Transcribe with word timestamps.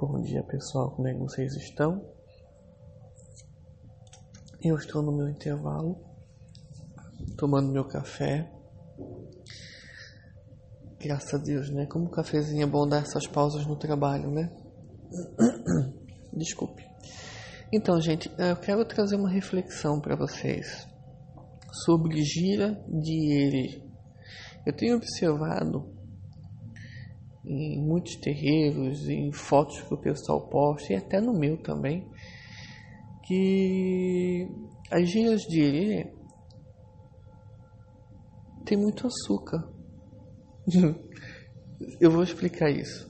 Bom 0.00 0.18
dia 0.22 0.42
pessoal, 0.42 0.92
como 0.92 1.08
é 1.08 1.12
que 1.12 1.18
vocês 1.18 1.54
estão? 1.56 2.02
Eu 4.64 4.76
estou 4.76 5.02
no 5.02 5.12
meu 5.12 5.28
intervalo, 5.28 5.94
tomando 7.36 7.70
meu 7.70 7.84
café. 7.84 8.50
Graças 10.98 11.34
a 11.34 11.36
Deus, 11.36 11.68
né? 11.68 11.84
Como 11.84 12.06
o 12.06 12.10
cafezinho 12.10 12.62
é 12.62 12.66
bom 12.66 12.88
dar 12.88 13.02
essas 13.02 13.26
pausas 13.26 13.66
no 13.66 13.76
trabalho, 13.76 14.30
né? 14.30 14.50
Desculpe. 16.32 16.82
Então, 17.70 18.00
gente, 18.00 18.32
eu 18.38 18.56
quero 18.56 18.86
trazer 18.86 19.16
uma 19.16 19.28
reflexão 19.28 20.00
para 20.00 20.16
vocês 20.16 20.88
sobre 21.84 22.22
gira 22.24 22.72
de 22.88 23.34
ele. 23.34 23.92
Eu 24.64 24.74
tenho 24.74 24.96
observado 24.96 25.99
em 27.44 27.80
muitos 27.80 28.16
terreiros, 28.16 29.08
em 29.08 29.32
fotos 29.32 29.80
que 29.82 29.94
o 29.94 29.98
pessoal 29.98 30.48
posta 30.48 30.92
e 30.92 30.96
até 30.96 31.20
no 31.20 31.32
meu 31.32 31.56
também, 31.56 32.06
que 33.26 34.48
as 34.90 35.08
giras 35.08 35.42
de 35.42 35.60
erê 35.60 36.12
tem 38.64 38.76
muito 38.76 39.06
açúcar. 39.06 39.68
Eu 41.98 42.10
vou 42.10 42.22
explicar 42.22 42.70
isso. 42.70 43.08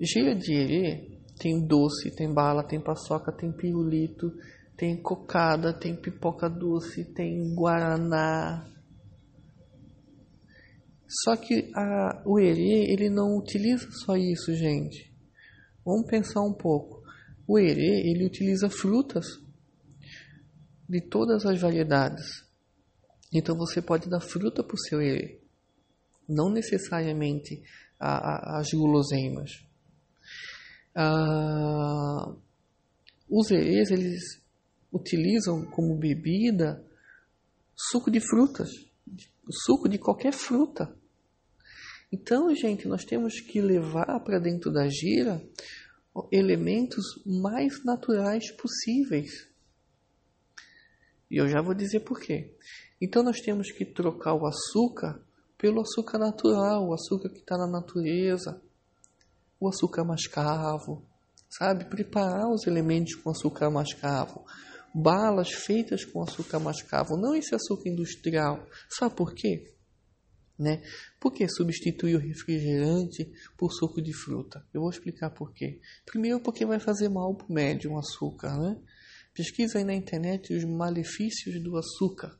Gira 0.00 0.34
de 0.34 0.52
erê 0.52 1.16
tem 1.38 1.66
doce, 1.66 2.10
tem 2.10 2.32
bala, 2.32 2.64
tem 2.64 2.80
paçoca, 2.80 3.30
tem 3.30 3.52
pirulito, 3.52 4.32
tem 4.76 5.00
cocada, 5.00 5.72
tem 5.72 5.94
pipoca 5.94 6.48
doce, 6.48 7.04
tem 7.14 7.54
guaraná. 7.54 8.66
Só 11.08 11.36
que 11.36 11.70
a, 11.74 12.22
o 12.24 12.38
erê, 12.38 12.92
ele 12.92 13.08
não 13.08 13.36
utiliza 13.36 13.88
só 13.90 14.16
isso, 14.16 14.54
gente. 14.54 15.12
Vamos 15.84 16.08
pensar 16.08 16.40
um 16.42 16.52
pouco. 16.52 17.02
O 17.46 17.58
erê, 17.58 18.10
ele 18.10 18.24
utiliza 18.26 18.68
frutas 18.68 19.26
de 20.88 21.00
todas 21.00 21.46
as 21.46 21.60
variedades. 21.60 22.44
Então 23.32 23.56
você 23.56 23.80
pode 23.80 24.08
dar 24.08 24.20
fruta 24.20 24.62
para 24.62 24.74
o 24.74 24.78
seu 24.78 25.00
erê. 25.00 25.40
Não 26.28 26.50
necessariamente 26.50 27.62
a, 28.00 28.56
a, 28.56 28.58
as 28.58 28.68
guloseimas. 28.72 29.64
Ah, 30.94 32.34
os 33.28 33.50
erês, 33.50 33.90
eles 33.90 34.40
utilizam 34.92 35.64
como 35.66 35.96
bebida 35.96 36.82
suco 37.74 38.10
de 38.10 38.20
frutas, 38.20 38.70
suco 39.50 39.88
de 39.88 39.98
qualquer 39.98 40.32
fruta. 40.32 40.96
Então, 42.12 42.54
gente, 42.54 42.86
nós 42.86 43.04
temos 43.04 43.40
que 43.40 43.60
levar 43.60 44.20
para 44.20 44.38
dentro 44.38 44.72
da 44.72 44.88
gira 44.88 45.42
elementos 46.32 47.04
mais 47.26 47.84
naturais 47.84 48.50
possíveis. 48.52 49.48
E 51.30 51.36
eu 51.36 51.48
já 51.48 51.60
vou 51.60 51.74
dizer 51.74 52.00
por 52.00 52.20
quê. 52.20 52.54
Então, 53.00 53.22
nós 53.22 53.40
temos 53.40 53.70
que 53.70 53.84
trocar 53.84 54.34
o 54.34 54.46
açúcar 54.46 55.20
pelo 55.58 55.80
açúcar 55.80 56.18
natural, 56.18 56.86
o 56.86 56.94
açúcar 56.94 57.28
que 57.30 57.40
está 57.40 57.56
na 57.58 57.66
natureza, 57.66 58.60
o 59.58 59.68
açúcar 59.68 60.04
mascavo, 60.04 61.04
sabe? 61.48 61.86
Preparar 61.86 62.48
os 62.48 62.66
elementos 62.66 63.14
com 63.16 63.30
açúcar 63.30 63.70
mascavo 63.70 64.44
balas 64.98 65.50
feitas 65.50 66.06
com 66.06 66.22
açúcar 66.22 66.58
mascavo, 66.58 67.18
não 67.18 67.34
esse 67.34 67.54
açúcar 67.54 67.90
industrial. 67.90 68.66
Sabe 68.88 69.14
por 69.14 69.34
quê? 69.34 69.74
Né? 70.58 70.82
Por 71.20 71.34
que 71.34 71.46
substituir 71.46 72.16
o 72.16 72.18
refrigerante 72.18 73.30
por 73.58 73.70
suco 73.70 74.00
de 74.00 74.14
fruta? 74.14 74.66
Eu 74.72 74.80
vou 74.80 74.88
explicar 74.88 75.28
por 75.28 75.52
quê. 75.52 75.80
Primeiro, 76.06 76.40
porque 76.40 76.64
vai 76.64 76.80
fazer 76.80 77.10
mal 77.10 77.34
para 77.34 77.46
o 77.46 77.52
médium 77.52 77.92
o 77.92 77.98
açúcar. 77.98 78.56
Né? 78.56 78.80
Pesquisa 79.34 79.78
aí 79.78 79.84
na 79.84 79.94
internet 79.94 80.54
os 80.54 80.64
malefícios 80.64 81.62
do 81.62 81.76
açúcar. 81.76 82.34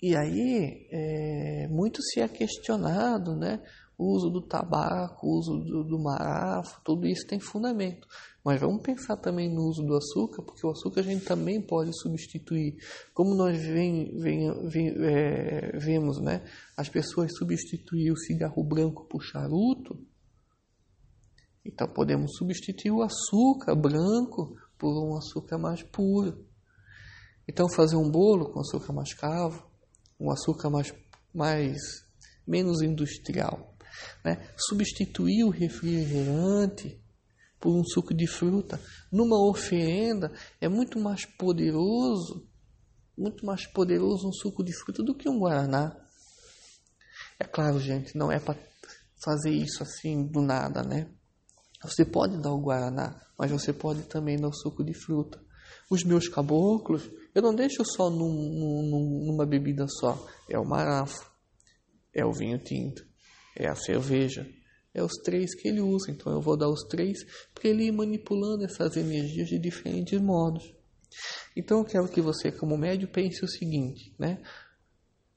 E 0.00 0.16
aí, 0.16 0.88
é, 0.90 1.68
muito 1.68 2.00
se 2.02 2.20
é 2.20 2.28
questionado 2.28 3.36
né, 3.36 3.60
o 3.98 4.14
uso 4.14 4.30
do 4.30 4.40
tabaco, 4.40 5.26
o 5.26 5.38
uso 5.38 5.58
do, 5.58 5.82
do 5.82 5.98
marafo, 5.98 6.80
tudo 6.84 7.04
isso 7.04 7.26
tem 7.26 7.40
fundamento. 7.40 8.06
Mas 8.44 8.60
vamos 8.60 8.80
pensar 8.80 9.16
também 9.16 9.52
no 9.52 9.68
uso 9.68 9.82
do 9.82 9.96
açúcar, 9.96 10.42
porque 10.42 10.64
o 10.64 10.70
açúcar 10.70 11.00
a 11.00 11.02
gente 11.02 11.24
também 11.24 11.60
pode 11.60 11.90
substituir. 12.00 12.76
Como 13.12 13.34
nós 13.34 13.58
vem, 13.58 14.16
vem, 14.16 14.68
vem, 14.68 14.88
é, 15.04 15.76
vemos 15.76 16.20
né, 16.20 16.44
as 16.76 16.88
pessoas 16.88 17.36
substituir 17.36 18.12
o 18.12 18.16
cigarro 18.16 18.62
branco 18.62 19.04
por 19.04 19.20
charuto, 19.20 19.98
então 21.64 21.88
podemos 21.88 22.36
substituir 22.36 22.92
o 22.92 23.02
açúcar 23.02 23.74
branco 23.74 24.56
por 24.78 24.96
um 25.04 25.16
açúcar 25.16 25.58
mais 25.58 25.82
puro. 25.82 26.46
Então 27.46 27.68
fazer 27.68 27.96
um 27.96 28.08
bolo 28.08 28.52
com 28.52 28.60
açúcar 28.60 28.92
mascavo, 28.92 29.68
um 30.20 30.30
açúcar 30.30 30.70
mais, 30.70 30.94
mais 31.34 31.78
menos 32.46 32.80
industrial. 32.80 33.74
Né? 34.24 34.48
Substituir 34.56 35.44
o 35.44 35.50
refrigerante 35.50 37.00
por 37.60 37.74
um 37.74 37.84
suco 37.84 38.14
de 38.14 38.26
fruta 38.26 38.80
numa 39.10 39.38
oferenda 39.48 40.32
é 40.60 40.68
muito 40.68 40.98
mais 40.98 41.24
poderoso, 41.24 42.46
muito 43.16 43.44
mais 43.44 43.66
poderoso 43.66 44.28
um 44.28 44.32
suco 44.32 44.62
de 44.62 44.72
fruta 44.72 45.02
do 45.02 45.14
que 45.14 45.28
um 45.28 45.38
guaraná. 45.38 45.96
É 47.38 47.44
claro, 47.44 47.80
gente, 47.80 48.16
não 48.16 48.30
é 48.30 48.38
para 48.38 48.56
fazer 49.22 49.50
isso 49.50 49.82
assim 49.82 50.26
do 50.26 50.40
nada, 50.40 50.82
né? 50.82 51.08
Você 51.82 52.04
pode 52.04 52.36
dar 52.38 52.52
o 52.52 52.60
guaraná, 52.60 53.20
mas 53.38 53.50
você 53.50 53.72
pode 53.72 54.02
também 54.02 54.36
dar 54.36 54.48
o 54.48 54.52
suco 54.52 54.84
de 54.84 54.94
fruta. 54.94 55.40
Os 55.90 56.02
meus 56.04 56.28
caboclos, 56.28 57.08
eu 57.34 57.40
não 57.40 57.54
deixo 57.54 57.84
só 57.84 58.10
num, 58.10 58.32
num, 58.32 59.24
numa 59.26 59.46
bebida 59.46 59.86
só. 59.88 60.26
É 60.48 60.58
o 60.58 60.64
marafo, 60.64 61.30
é 62.12 62.24
o 62.24 62.32
vinho 62.32 62.58
tinto, 62.58 63.06
é 63.58 63.68
a 63.68 63.74
cerveja, 63.74 64.48
é 64.94 65.02
os 65.02 65.14
três 65.24 65.54
que 65.54 65.68
ele 65.68 65.80
usa. 65.80 66.10
Então 66.10 66.32
eu 66.32 66.40
vou 66.40 66.56
dar 66.56 66.68
os 66.68 66.84
três 66.84 67.24
para 67.52 67.68
ele 67.68 67.84
ir 67.84 67.92
manipulando 67.92 68.64
essas 68.64 68.96
energias 68.96 69.48
de 69.48 69.58
diferentes 69.58 70.18
modos. 70.20 70.72
Então 71.56 71.78
eu 71.78 71.84
quero 71.84 72.08
que 72.08 72.20
você, 72.20 72.52
como 72.52 72.78
médio, 72.78 73.08
pense 73.08 73.44
o 73.44 73.48
seguinte, 73.48 74.14
né? 74.18 74.40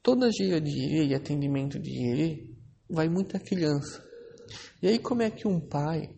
Toda 0.03 0.31
gira 0.31 0.61
de 0.61 0.69
irê 0.69 1.07
e 1.07 1.15
atendimento 1.15 1.79
de 1.79 1.89
irê 1.89 2.49
vai 2.89 3.09
muita 3.09 3.39
criança. 3.39 4.03
E 4.81 4.87
aí 4.87 4.99
como 4.99 5.21
é 5.21 5.31
que 5.31 5.47
um 5.47 5.59
pai 5.59 6.09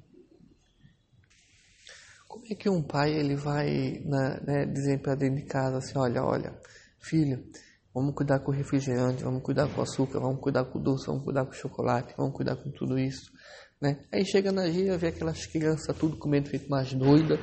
como 2.27 2.45
é 2.49 2.55
que 2.55 2.67
um 2.67 2.81
pai 2.81 3.13
ele 3.13 3.35
vai 3.35 4.01
né, 4.03 4.41
né, 4.45 4.65
dizer 4.65 4.99
para 5.01 5.13
dentro 5.13 5.35
de 5.35 5.45
casa 5.45 5.77
assim, 5.77 5.95
olha, 5.95 6.23
olha, 6.23 6.59
filho, 6.99 7.45
Vamos 7.93 8.15
cuidar 8.15 8.39
com 8.39 8.51
o 8.51 8.53
refrigerante, 8.53 9.23
vamos 9.23 9.43
cuidar 9.43 9.67
com 9.67 9.79
o 9.79 9.83
açúcar, 9.83 10.19
vamos 10.19 10.41
cuidar 10.41 10.65
com 10.65 10.79
o 10.79 10.81
doce, 10.81 11.05
vamos 11.05 11.23
cuidar 11.23 11.45
com 11.45 11.51
o 11.51 11.55
chocolate, 11.55 12.13
vamos 12.17 12.33
cuidar 12.33 12.55
com 12.55 12.71
tudo 12.71 12.97
isso, 12.97 13.31
né? 13.79 14.03
Aí 14.11 14.25
chega 14.25 14.51
na 14.51 14.67
gira, 14.69 14.97
vê 14.97 15.07
aquelas 15.07 15.45
crianças 15.45 15.95
tudo 15.95 16.17
comendo 16.17 16.49
feito 16.49 16.67
mais 16.69 16.91
doida, 16.93 17.39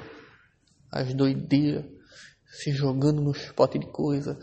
as 0.91 1.15
doideiras, 1.15 1.85
se 2.47 2.73
jogando 2.73 3.23
nos 3.23 3.47
potes 3.53 3.81
de 3.81 3.87
coisa. 3.93 4.37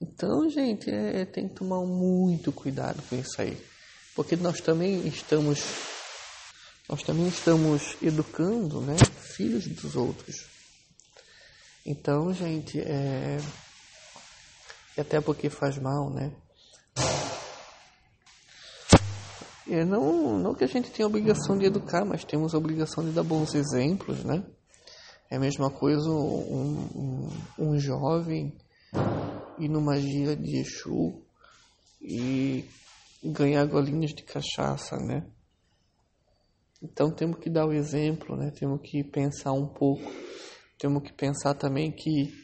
Então, 0.00 0.50
gente, 0.50 0.90
é, 0.90 1.24
tem 1.24 1.48
que 1.48 1.54
tomar 1.54 1.86
muito 1.86 2.50
cuidado 2.50 3.00
com 3.08 3.14
isso 3.14 3.40
aí. 3.40 3.56
Porque 4.16 4.34
nós 4.34 4.60
também 4.60 5.06
estamos 5.06 5.60
nós 6.88 7.02
também 7.04 7.28
estamos 7.28 7.96
educando, 8.02 8.80
né, 8.80 8.96
filhos 9.36 9.66
dos 9.68 9.94
outros. 9.94 10.44
Então, 11.86 12.34
gente, 12.34 12.80
é 12.80 13.38
e 14.96 15.00
até 15.00 15.20
porque 15.20 15.48
faz 15.48 15.78
mal, 15.78 16.10
né? 16.10 16.32
E 19.66 19.84
não, 19.84 20.38
não 20.38 20.54
que 20.54 20.64
a 20.64 20.66
gente 20.66 20.90
tenha 20.90 21.06
obrigação 21.06 21.56
de 21.56 21.66
educar, 21.66 22.04
mas 22.04 22.24
temos 22.24 22.54
a 22.54 22.58
obrigação 22.58 23.04
de 23.04 23.10
dar 23.12 23.22
bons 23.22 23.54
exemplos, 23.54 24.22
né? 24.24 24.44
É 25.30 25.36
a 25.36 25.40
mesma 25.40 25.70
coisa 25.70 26.10
um, 26.10 26.88
um, 26.94 27.28
um 27.58 27.78
jovem 27.78 28.52
ir 29.58 29.68
numa 29.68 29.98
gira 29.98 30.36
de 30.36 30.58
Exu 30.58 31.22
e 32.00 32.68
ganhar 33.24 33.64
golinhas 33.66 34.12
de 34.12 34.24
cachaça, 34.24 34.96
né? 34.96 35.24
Então 36.82 37.10
temos 37.10 37.38
que 37.38 37.48
dar 37.48 37.64
o 37.64 37.72
exemplo, 37.72 38.36
né? 38.36 38.50
Temos 38.50 38.80
que 38.82 39.04
pensar 39.04 39.52
um 39.52 39.66
pouco. 39.66 40.10
Temos 40.78 41.02
que 41.04 41.12
pensar 41.12 41.54
também 41.54 41.92
que 41.92 42.34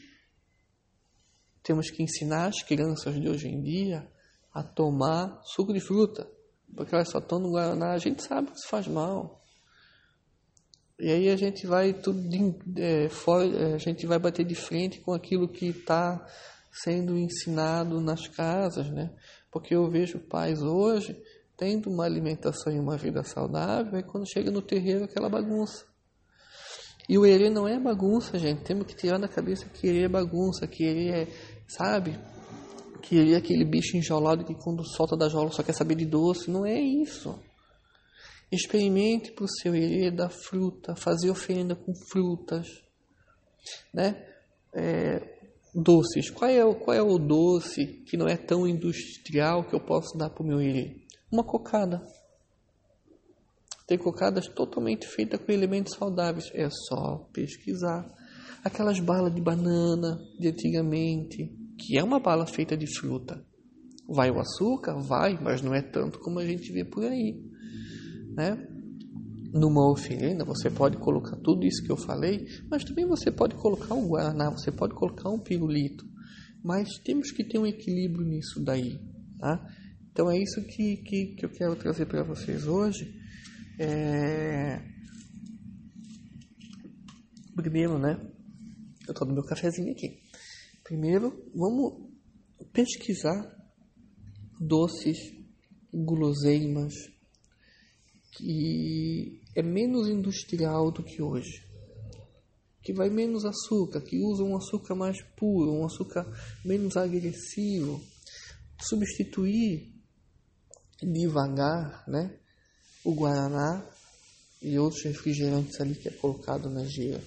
temos 1.63 1.89
que 1.89 2.03
ensinar 2.03 2.47
as 2.47 2.61
crianças 2.61 3.15
de 3.19 3.29
hoje 3.29 3.47
em 3.47 3.61
dia 3.61 4.07
a 4.53 4.63
tomar 4.63 5.39
suco 5.43 5.73
de 5.73 5.79
fruta, 5.79 6.29
porque 6.75 6.93
elas 6.93 7.09
só 7.09 7.19
tomam 7.19 7.51
guaraná. 7.51 7.93
A 7.93 7.97
gente 7.97 8.23
sabe 8.23 8.51
que 8.51 8.57
isso 8.57 8.67
faz 8.67 8.87
mal. 8.87 9.39
E 10.99 11.09
aí 11.09 11.29
a 11.29 11.35
gente 11.35 11.65
vai 11.65 11.93
tudo 11.93 12.21
de, 12.27 12.55
é, 12.77 13.07
fora, 13.07 13.45
é, 13.45 13.73
a 13.73 13.77
gente 13.77 14.05
vai 14.05 14.19
bater 14.19 14.45
de 14.45 14.55
frente 14.55 14.99
com 14.99 15.13
aquilo 15.13 15.47
que 15.47 15.67
está 15.67 16.25
sendo 16.71 17.17
ensinado 17.17 18.01
nas 18.01 18.27
casas, 18.27 18.89
né? 18.89 19.09
Porque 19.49 19.73
eu 19.73 19.89
vejo 19.89 20.19
pais 20.19 20.61
hoje 20.61 21.17
tendo 21.55 21.89
uma 21.89 22.05
alimentação 22.05 22.73
e 22.73 22.79
uma 22.79 22.97
vida 22.97 23.23
saudável, 23.23 23.95
aí 23.95 24.03
quando 24.03 24.29
chega 24.29 24.51
no 24.51 24.61
terreiro 24.61 25.05
aquela 25.05 25.29
bagunça. 25.29 25.85
E 27.09 27.17
o 27.17 27.25
erê 27.25 27.49
não 27.49 27.67
é 27.67 27.79
bagunça, 27.79 28.37
gente. 28.37 28.63
Temos 28.63 28.85
que 28.85 28.95
tirar 28.95 29.17
da 29.17 29.27
cabeça 29.27 29.67
que 29.67 29.87
erê 29.87 30.03
é 30.03 30.07
bagunça, 30.07 30.67
que 30.67 30.83
erê 30.83 31.09
é, 31.09 31.27
sabe? 31.69 32.19
Que 33.01 33.33
é 33.33 33.37
aquele 33.37 33.63
bicho 33.63 33.95
enjaulado 33.95 34.43
que 34.43 34.55
quando 34.55 34.83
solta 34.83 35.15
da 35.15 35.29
jaula 35.29 35.51
só 35.51 35.63
quer 35.63 35.73
saber 35.73 35.95
de 35.95 36.05
doce. 36.05 36.51
Não 36.51 36.65
é 36.65 36.79
isso. 36.79 37.39
Experimente 38.51 39.31
para 39.31 39.45
o 39.45 39.49
seu 39.49 39.75
erê 39.75 40.09
da 40.09 40.29
fruta, 40.29 40.95
fazer 40.95 41.29
oferenda 41.29 41.75
com 41.75 41.93
frutas, 42.11 42.67
né? 43.93 44.25
É, 44.73 45.39
doces. 45.73 46.29
Qual 46.29 46.49
é, 46.49 46.65
o, 46.65 46.75
qual 46.75 46.97
é 46.97 47.01
o 47.01 47.17
doce 47.17 47.85
que 48.07 48.17
não 48.17 48.27
é 48.27 48.35
tão 48.35 48.67
industrial 48.67 49.63
que 49.67 49.75
eu 49.75 49.79
posso 49.79 50.17
dar 50.17 50.29
para 50.29 50.43
o 50.43 50.47
meu 50.47 50.59
erê? 50.59 50.95
Uma 51.31 51.43
cocada. 51.43 52.01
Tem 53.87 53.97
cocadas 53.97 54.47
totalmente 54.47 55.07
feitas 55.07 55.39
com 55.39 55.51
elementos 55.51 55.95
saudáveis. 55.95 56.51
É 56.53 56.69
só 56.69 57.27
pesquisar. 57.33 58.05
Aquelas 58.63 58.99
balas 58.99 59.33
de 59.33 59.41
banana 59.41 60.19
de 60.39 60.47
antigamente, 60.47 61.49
que 61.79 61.97
é 61.97 62.03
uma 62.03 62.19
bala 62.19 62.45
feita 62.45 62.75
de 62.75 62.85
fruta. 62.85 63.43
Vai 64.07 64.29
o 64.29 64.39
açúcar? 64.39 64.99
Vai, 64.99 65.39
mas 65.41 65.61
não 65.61 65.73
é 65.73 65.81
tanto 65.81 66.19
como 66.19 66.39
a 66.39 66.45
gente 66.45 66.71
vê 66.73 66.83
por 66.83 67.03
aí. 67.03 67.41
Né? 68.35 68.67
Numa 69.53 69.89
oferenda, 69.91 70.43
você 70.43 70.69
pode 70.69 70.97
colocar 70.97 71.37
tudo 71.37 71.65
isso 71.65 71.83
que 71.83 71.91
eu 71.91 71.97
falei, 71.97 72.45
mas 72.69 72.83
também 72.83 73.05
você 73.05 73.31
pode 73.31 73.55
colocar 73.55 73.95
um 73.95 74.07
guaraná, 74.07 74.49
você 74.49 74.71
pode 74.71 74.93
colocar 74.93 75.29
um 75.29 75.39
pirulito. 75.39 76.05
Mas 76.63 76.89
temos 77.03 77.31
que 77.31 77.43
ter 77.43 77.57
um 77.57 77.65
equilíbrio 77.65 78.25
nisso 78.25 78.61
daí. 78.63 78.99
Tá? 79.39 79.65
Então 80.11 80.29
é 80.29 80.37
isso 80.37 80.61
que, 80.63 80.97
que, 80.97 81.35
que 81.35 81.45
eu 81.45 81.49
quero 81.49 81.75
trazer 81.75 82.05
para 82.05 82.23
vocês 82.23 82.67
hoje. 82.67 83.13
É... 83.79 84.81
Primeiro, 87.55 87.97
né? 87.97 88.19
Eu 89.07 89.13
tô 89.13 89.25
no 89.25 89.33
meu 89.33 89.43
cafezinho 89.43 89.91
aqui. 89.91 90.19
Primeiro, 90.89 91.47
vamos 91.53 92.09
pesquisar 92.73 93.45
doces, 94.59 95.19
guloseimas, 95.93 96.95
que 98.31 99.39
é 99.55 99.61
menos 99.61 100.09
industrial 100.09 100.91
do 100.91 101.03
que 101.03 101.21
hoje. 101.21 101.63
Que 102.81 102.91
vai 102.91 103.07
menos 103.07 103.45
açúcar, 103.45 104.01
que 104.01 104.17
usa 104.17 104.43
um 104.43 104.57
açúcar 104.57 104.95
mais 104.95 105.21
puro, 105.37 105.71
um 105.71 105.85
açúcar 105.85 106.25
menos 106.65 106.97
agressivo. 106.97 108.01
Substituir 108.81 109.93
devagar, 111.03 112.03
né? 112.07 112.35
o 113.05 113.13
Guaraná 113.13 113.87
e 114.59 114.79
outros 114.79 115.03
refrigerantes 115.03 115.79
ali 115.79 115.93
que 115.93 116.07
é 116.07 116.11
colocado 116.13 116.67
na 116.67 116.83
gira. 116.83 117.21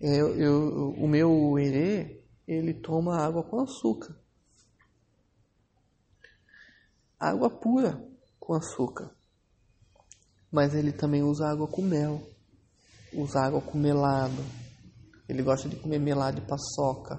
É, 0.00 0.20
eu, 0.20 0.40
eu, 0.40 0.90
o 0.90 1.08
meu 1.08 1.58
erê, 1.58 2.23
ele 2.46 2.74
toma 2.74 3.16
água 3.16 3.42
com 3.42 3.60
açúcar. 3.60 4.16
Água 7.18 7.48
pura 7.48 8.06
com 8.38 8.54
açúcar. 8.54 9.10
Mas 10.50 10.74
ele 10.74 10.92
também 10.92 11.22
usa 11.22 11.48
água 11.48 11.66
com 11.66 11.82
mel. 11.82 12.22
Usa 13.12 13.40
água 13.40 13.60
com 13.60 13.78
melado. 13.78 14.44
Ele 15.28 15.42
gosta 15.42 15.68
de 15.68 15.76
comer 15.76 15.98
melado 15.98 16.40
de 16.40 16.46
paçoca. 16.46 17.18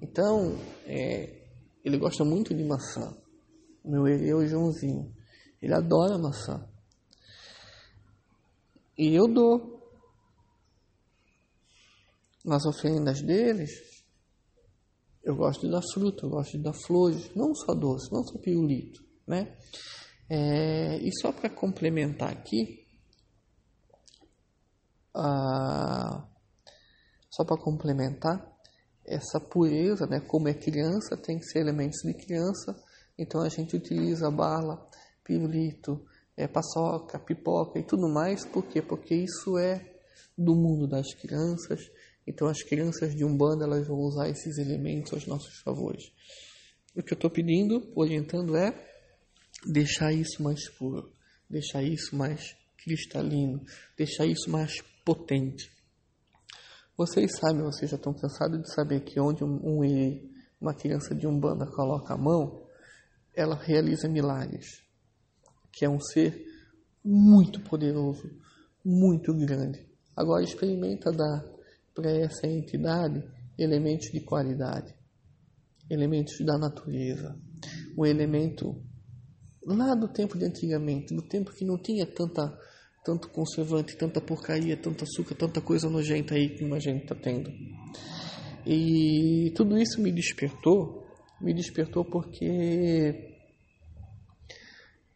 Então, 0.00 0.56
é, 0.86 1.46
ele 1.84 1.98
gosta 1.98 2.24
muito 2.24 2.54
de 2.54 2.64
maçã. 2.64 3.14
Meu 3.84 4.06
erê 4.06 4.30
é 4.30 4.34
o 4.34 4.46
Joãozinho. 4.46 5.12
Ele 5.60 5.74
adora 5.74 6.16
maçã. 6.16 6.66
E 8.96 9.14
eu 9.14 9.26
dou. 9.26 9.79
Nas 12.44 12.64
oferendas 12.64 13.22
deles, 13.22 13.70
eu 15.22 15.36
gosto 15.36 15.66
de 15.66 15.72
dar 15.72 15.82
fruta, 15.92 16.24
eu 16.24 16.30
gosto 16.30 16.56
de 16.56 16.62
dar 16.62 16.72
flores, 16.72 17.34
não 17.34 17.54
só 17.54 17.74
doce, 17.74 18.10
não 18.12 18.24
só 18.24 18.38
pirulito, 18.38 19.04
né? 19.26 19.56
É, 20.28 20.96
e 20.98 21.10
só 21.20 21.32
para 21.32 21.50
complementar 21.50 22.30
aqui, 22.30 22.86
ah, 25.14 26.26
só 27.30 27.44
para 27.44 27.60
complementar, 27.60 28.50
essa 29.04 29.40
pureza, 29.40 30.06
né? 30.06 30.20
Como 30.20 30.48
é 30.48 30.54
criança, 30.54 31.16
tem 31.16 31.38
que 31.38 31.44
ser 31.44 31.60
elementos 31.60 32.00
de 32.02 32.14
criança, 32.14 32.76
então 33.18 33.42
a 33.42 33.48
gente 33.48 33.76
utiliza 33.76 34.28
a 34.28 34.30
bala, 34.30 34.88
pirulito, 35.24 36.06
é, 36.36 36.46
paçoca, 36.48 37.18
pipoca 37.18 37.78
e 37.78 37.82
tudo 37.82 38.08
mais. 38.08 38.46
Por 38.46 38.64
quê? 38.66 38.80
Porque 38.80 39.14
isso 39.14 39.58
é 39.58 39.98
do 40.36 40.54
mundo 40.54 40.88
das 40.88 41.12
crianças. 41.14 41.80
Então 42.26 42.48
as 42.48 42.62
crianças 42.62 43.14
de 43.14 43.24
Umbanda 43.24 43.64
elas 43.64 43.86
vão 43.86 43.98
usar 43.98 44.28
esses 44.28 44.58
elementos 44.58 45.12
aos 45.12 45.26
nossos 45.26 45.60
favores. 45.60 46.12
O 46.94 47.02
que 47.02 47.12
eu 47.12 47.16
estou 47.16 47.30
pedindo, 47.30 47.90
orientando 47.94 48.56
é 48.56 48.74
deixar 49.66 50.12
isso 50.12 50.42
mais 50.42 50.68
puro, 50.70 51.12
deixar 51.48 51.82
isso 51.82 52.16
mais 52.16 52.56
cristalino, 52.78 53.64
deixar 53.96 54.26
isso 54.26 54.50
mais 54.50 54.80
potente. 55.04 55.70
Vocês 56.96 57.32
sabem, 57.38 57.62
vocês 57.62 57.90
já 57.90 57.96
estão 57.96 58.12
cansados 58.12 58.60
de 58.60 58.74
saber 58.74 59.00
que 59.00 59.18
onde 59.18 59.42
um, 59.42 59.60
um 59.64 60.30
uma 60.60 60.74
criança 60.74 61.14
de 61.14 61.26
Umbanda 61.26 61.66
coloca 61.66 62.12
a 62.12 62.18
mão, 62.18 62.66
ela 63.34 63.56
realiza 63.56 64.08
milagres 64.08 64.82
que 65.72 65.84
é 65.84 65.88
um 65.88 66.00
ser 66.00 66.46
muito 67.04 67.60
poderoso, 67.60 68.30
muito 68.84 69.32
grande. 69.34 69.86
Agora 70.16 70.42
experimenta 70.42 71.12
dar 71.12 71.44
para 71.94 72.10
essa 72.10 72.46
entidade 72.46 73.22
elementos 73.58 74.10
de 74.10 74.20
qualidade, 74.20 74.94
elementos 75.88 76.38
da 76.44 76.56
natureza, 76.56 77.38
um 77.96 78.06
elemento 78.06 78.82
lá 79.64 79.94
do 79.94 80.08
tempo 80.08 80.38
de 80.38 80.46
antigamente, 80.46 81.14
do 81.14 81.22
tempo 81.22 81.52
que 81.52 81.64
não 81.64 81.76
tinha 81.76 82.06
tanta 82.06 82.58
tanto 83.04 83.30
conservante, 83.30 83.96
tanta 83.96 84.20
porcaria, 84.20 84.76
tanto 84.76 85.04
açúcar, 85.04 85.34
tanta 85.34 85.60
coisa 85.60 85.88
nojenta 85.88 86.34
aí 86.34 86.58
como 86.58 86.74
a 86.74 86.78
gente 86.78 87.02
está 87.02 87.14
tendo. 87.14 87.50
E 88.66 89.52
tudo 89.56 89.78
isso 89.78 90.00
me 90.00 90.12
despertou, 90.12 91.06
me 91.40 91.54
despertou 91.54 92.04
porque 92.04 93.36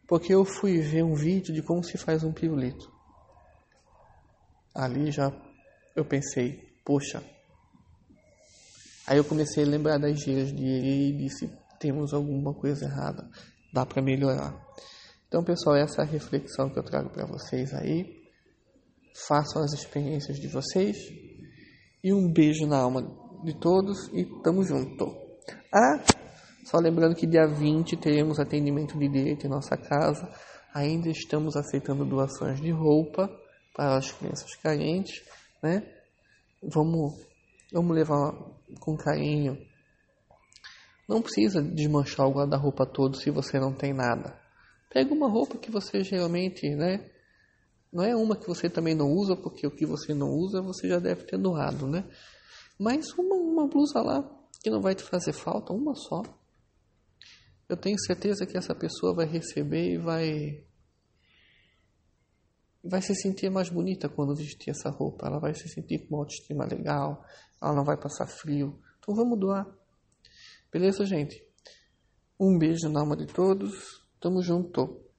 porque 0.07 0.33
eu 0.33 0.45
fui 0.45 0.79
ver 0.79 1.03
um 1.03 1.13
vídeo 1.13 1.53
de 1.53 1.61
como 1.61 1.83
se 1.83 1.97
faz 1.97 2.23
um 2.23 2.33
pirulito. 2.33 2.91
Ali 4.73 5.11
já 5.11 5.31
eu 5.95 6.05
pensei, 6.05 6.61
poxa. 6.83 7.23
Aí 9.07 9.17
eu 9.17 9.23
comecei 9.23 9.63
a 9.63 9.67
lembrar 9.67 9.97
das 9.97 10.19
gírias 10.19 10.51
de 10.51 10.63
ele 10.63 11.09
e 11.09 11.17
disse, 11.17 11.49
temos 11.79 12.13
alguma 12.13 12.53
coisa 12.53 12.85
errada, 12.85 13.29
dá 13.71 13.85
para 13.85 14.01
melhorar. 14.01 14.59
Então, 15.27 15.43
pessoal, 15.43 15.75
essa 15.75 16.01
é 16.01 16.05
a 16.05 16.07
reflexão 16.07 16.69
que 16.69 16.79
eu 16.79 16.83
trago 16.83 17.09
para 17.09 17.25
vocês 17.25 17.73
aí. 17.73 18.23
Façam 19.27 19.63
as 19.63 19.73
experiências 19.73 20.39
de 20.39 20.47
vocês 20.47 20.97
e 22.03 22.13
um 22.13 22.31
beijo 22.31 22.65
na 22.65 22.77
alma 22.77 23.01
de 23.43 23.53
todos 23.59 24.09
e 24.13 24.25
tamo 24.43 24.63
junto. 24.63 25.05
Ah, 25.73 26.03
só 26.65 26.77
lembrando 26.77 27.15
que 27.15 27.27
dia 27.27 27.47
20 27.47 27.97
teremos 27.97 28.39
atendimento 28.39 28.97
de 28.97 29.07
direito 29.07 29.45
em 29.45 29.49
nossa 29.49 29.77
casa. 29.77 30.27
Ainda 30.73 31.09
estamos 31.09 31.55
aceitando 31.55 32.05
doações 32.05 32.59
de 32.59 32.71
roupa 32.71 33.29
para 33.75 33.97
as 33.97 34.11
crianças 34.11 34.55
carentes, 34.55 35.23
né? 35.65 35.83
Vamos, 36.61 37.19
vamos 37.71 37.95
levar 37.95 38.33
com 38.79 38.95
carinho. 38.95 39.57
Não 41.07 41.21
precisa 41.21 41.61
desmanchar 41.61 42.27
o 42.27 42.33
guarda-roupa 42.33 42.85
todo 42.85 43.17
se 43.17 43.29
você 43.29 43.59
não 43.59 43.73
tem 43.73 43.93
nada. 43.93 44.39
Pega 44.89 45.13
uma 45.13 45.29
roupa 45.29 45.57
que 45.57 45.71
você 45.71 46.03
geralmente, 46.03 46.69
né? 46.75 47.09
Não 47.91 48.03
é 48.03 48.15
uma 48.15 48.35
que 48.35 48.47
você 48.47 48.69
também 48.69 48.93
não 48.93 49.11
usa, 49.11 49.35
porque 49.35 49.65
o 49.65 49.71
que 49.71 49.85
você 49.85 50.13
não 50.13 50.29
usa 50.29 50.61
você 50.61 50.87
já 50.87 50.99
deve 50.99 51.23
ter 51.23 51.37
doado, 51.37 51.87
né? 51.87 52.03
Mas 52.79 53.11
uma, 53.13 53.35
uma 53.35 53.67
blusa 53.67 54.01
lá 54.01 54.23
que 54.61 54.69
não 54.69 54.81
vai 54.81 54.95
te 54.95 55.03
fazer 55.03 55.33
falta, 55.33 55.73
uma 55.73 55.95
só 55.95 56.23
eu 57.67 57.75
tenho 57.75 57.99
certeza 57.99 58.45
que 58.45 58.57
essa 58.57 58.75
pessoa 58.75 59.13
vai 59.13 59.25
receber 59.25 59.93
e 59.93 59.97
vai 59.97 60.63
vai 62.87 63.01
se 63.01 63.15
sentir 63.15 63.49
mais 63.49 63.69
bonita 63.69 64.07
quando 64.07 64.35
vestir 64.35 64.71
essa 64.71 64.89
roupa. 64.89 65.27
Ela 65.27 65.39
vai 65.39 65.53
se 65.53 65.67
sentir 65.67 65.99
com 65.99 66.15
uma 66.15 66.21
autoestima 66.23 66.65
legal, 66.65 67.23
ela 67.61 67.73
não 67.73 67.83
vai 67.83 67.97
passar 67.97 68.27
frio. 68.27 68.79
Então 68.99 69.15
vamos 69.15 69.39
doar. 69.39 69.65
Beleza, 70.71 71.05
gente? 71.05 71.43
Um 72.39 72.57
beijo 72.57 72.89
na 72.89 72.99
alma 72.99 73.15
de 73.15 73.27
todos. 73.27 74.05
Tamo 74.19 74.41
junto. 74.41 75.04